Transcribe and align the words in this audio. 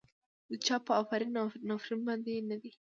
د 0.49 0.51
چا 0.65 0.75
په 0.85 0.91
افرین 1.01 1.33
او 1.41 1.47
نفرين 1.69 2.01
باندې 2.07 2.31
نه 2.49 2.55
دی 2.61 2.67
اړ. 2.69 2.69